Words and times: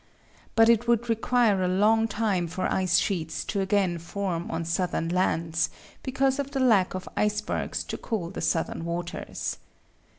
But 0.55 0.67
it 0.67 0.87
would 0.87 1.09
require 1.09 1.61
a 1.61 1.67
long 1.67 2.07
time 2.07 2.47
for 2.47 2.65
ice 2.73 2.97
sheets 2.97 3.45
to 3.45 3.61
again 3.61 3.99
form 3.99 4.49
on 4.49 4.65
southern 4.65 5.09
lands, 5.09 5.69
because 6.01 6.39
of 6.39 6.49
the 6.49 6.59
lack 6.59 6.95
of 6.95 7.07
icebergs 7.15 7.83
to 7.83 7.97
cool 7.99 8.31
the 8.31 8.41
southern 8.41 8.83
waters. 8.83 9.57